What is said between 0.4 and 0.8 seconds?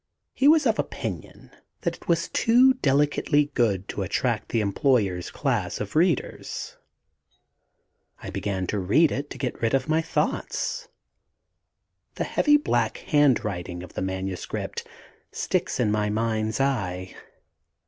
was of